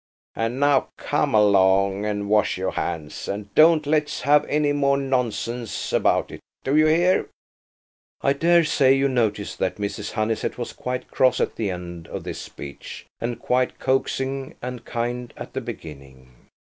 [0.35, 5.93] And now come along and wash your hands, and don't let's have any more nonsense
[5.93, 6.39] about it.
[6.63, 7.29] Do you hear?"
[8.21, 10.13] I daresay you notice that Mrs.
[10.13, 15.35] Honeysett was quite cross at the end of this speech and quite coaxing and kind
[15.37, 16.33] at the beginning.